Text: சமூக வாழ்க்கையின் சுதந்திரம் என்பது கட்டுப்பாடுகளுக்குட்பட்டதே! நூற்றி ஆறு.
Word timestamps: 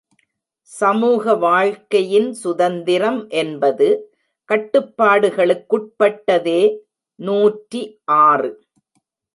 சமூக 0.69 1.33
வாழ்க்கையின் 1.43 2.29
சுதந்திரம் 2.39 3.19
என்பது 3.41 3.89
கட்டுப்பாடுகளுக்குட்பட்டதே! 4.49 6.61
நூற்றி 7.19 7.83
ஆறு. 8.23 8.51